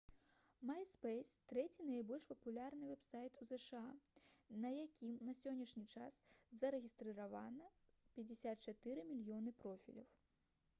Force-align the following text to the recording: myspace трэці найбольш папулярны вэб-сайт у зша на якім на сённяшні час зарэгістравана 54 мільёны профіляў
myspace 0.67 1.35
трэці 1.51 1.83
найбольш 1.89 2.23
папулярны 2.31 2.87
вэб-сайт 2.91 3.37
у 3.45 3.49
зша 3.51 3.83
на 4.65 4.73
якім 4.77 5.13
на 5.29 5.37
сённяшні 5.43 5.85
час 5.95 6.19
зарэгістравана 6.63 7.71
54 8.19 9.09
мільёны 9.15 9.57
профіляў 9.65 10.13